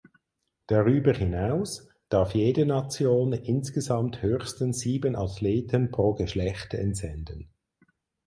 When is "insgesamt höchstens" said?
3.33-4.79